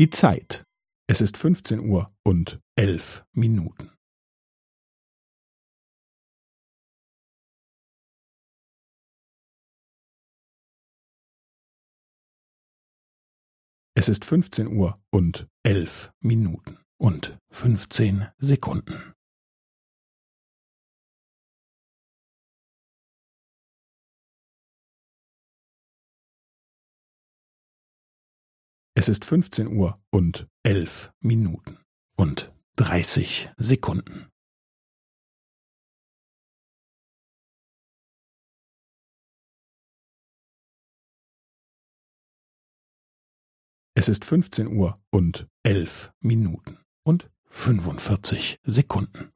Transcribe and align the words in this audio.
Die 0.00 0.08
Zeit. 0.08 0.64
Es 1.10 1.20
ist 1.20 1.36
15 1.36 1.78
Uhr 1.78 2.10
und 2.24 2.58
11 2.74 3.22
Minuten. 3.34 3.90
Es 13.94 14.08
ist 14.08 14.24
15 14.24 14.68
Uhr 14.68 14.98
und 15.10 15.46
11 15.64 16.10
Minuten 16.22 16.78
und 16.98 17.36
15 17.52 18.28
Sekunden. 18.38 19.12
Es 29.00 29.08
ist 29.08 29.24
15 29.24 29.66
Uhr 29.68 29.98
und 30.10 30.46
11 30.62 31.10
Minuten 31.20 31.78
und 32.16 32.52
30 32.76 33.48
Sekunden. 33.56 34.28
Es 43.94 44.10
ist 44.10 44.26
15 44.26 44.66
Uhr 44.66 45.02
und 45.08 45.48
11 45.62 46.12
Minuten 46.20 46.76
und 47.02 47.30
45 47.46 48.60
Sekunden. 48.64 49.32